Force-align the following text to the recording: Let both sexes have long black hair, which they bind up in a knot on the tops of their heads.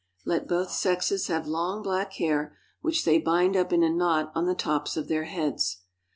Let 0.25 0.47
both 0.47 0.71
sexes 0.71 1.27
have 1.27 1.45
long 1.45 1.83
black 1.83 2.13
hair, 2.13 2.57
which 2.81 3.05
they 3.05 3.19
bind 3.19 3.55
up 3.55 3.71
in 3.71 3.83
a 3.83 3.89
knot 3.91 4.31
on 4.33 4.47
the 4.47 4.55
tops 4.55 4.97
of 4.97 5.07
their 5.09 5.25
heads. 5.25 5.81